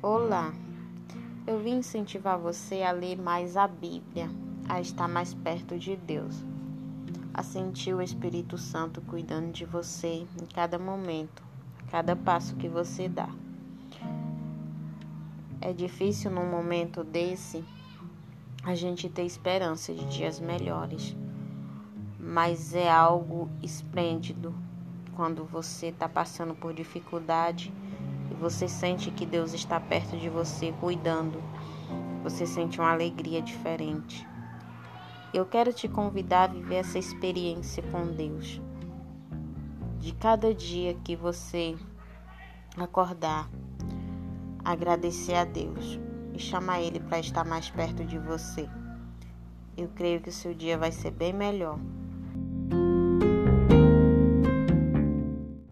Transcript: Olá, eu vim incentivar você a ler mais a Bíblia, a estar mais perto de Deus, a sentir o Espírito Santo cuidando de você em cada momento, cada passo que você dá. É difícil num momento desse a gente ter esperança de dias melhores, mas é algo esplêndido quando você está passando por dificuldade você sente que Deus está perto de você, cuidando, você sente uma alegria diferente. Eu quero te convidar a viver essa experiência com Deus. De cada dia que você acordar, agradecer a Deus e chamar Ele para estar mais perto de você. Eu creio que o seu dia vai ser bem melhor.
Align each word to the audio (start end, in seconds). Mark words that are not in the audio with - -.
Olá, 0.00 0.54
eu 1.44 1.58
vim 1.58 1.78
incentivar 1.78 2.38
você 2.38 2.84
a 2.84 2.92
ler 2.92 3.20
mais 3.20 3.56
a 3.56 3.66
Bíblia, 3.66 4.30
a 4.68 4.80
estar 4.80 5.08
mais 5.08 5.34
perto 5.34 5.76
de 5.76 5.96
Deus, 5.96 6.44
a 7.34 7.42
sentir 7.42 7.94
o 7.94 8.00
Espírito 8.00 8.56
Santo 8.56 9.00
cuidando 9.00 9.50
de 9.50 9.64
você 9.64 10.24
em 10.40 10.46
cada 10.54 10.78
momento, 10.78 11.42
cada 11.90 12.14
passo 12.14 12.54
que 12.54 12.68
você 12.68 13.08
dá. 13.08 13.28
É 15.60 15.72
difícil 15.72 16.30
num 16.30 16.48
momento 16.48 17.02
desse 17.02 17.64
a 18.62 18.76
gente 18.76 19.08
ter 19.08 19.24
esperança 19.24 19.92
de 19.92 20.04
dias 20.06 20.38
melhores, 20.38 21.16
mas 22.20 22.72
é 22.72 22.88
algo 22.88 23.50
esplêndido 23.60 24.54
quando 25.16 25.44
você 25.44 25.86
está 25.88 26.08
passando 26.08 26.54
por 26.54 26.72
dificuldade 26.72 27.72
você 28.38 28.68
sente 28.68 29.10
que 29.10 29.26
Deus 29.26 29.52
está 29.52 29.80
perto 29.80 30.16
de 30.16 30.28
você, 30.28 30.72
cuidando, 30.80 31.42
você 32.22 32.46
sente 32.46 32.80
uma 32.80 32.92
alegria 32.92 33.42
diferente. 33.42 34.26
Eu 35.34 35.44
quero 35.44 35.72
te 35.72 35.88
convidar 35.88 36.44
a 36.44 36.52
viver 36.52 36.76
essa 36.76 36.98
experiência 36.98 37.82
com 37.90 38.06
Deus. 38.06 38.60
De 39.98 40.14
cada 40.14 40.54
dia 40.54 40.94
que 41.04 41.16
você 41.16 41.76
acordar, 42.76 43.50
agradecer 44.64 45.34
a 45.34 45.44
Deus 45.44 45.98
e 46.32 46.38
chamar 46.38 46.80
Ele 46.80 47.00
para 47.00 47.18
estar 47.18 47.44
mais 47.44 47.68
perto 47.68 48.04
de 48.04 48.18
você. 48.18 48.68
Eu 49.76 49.88
creio 49.94 50.20
que 50.20 50.28
o 50.28 50.32
seu 50.32 50.54
dia 50.54 50.78
vai 50.78 50.92
ser 50.92 51.10
bem 51.10 51.32
melhor. 51.32 51.78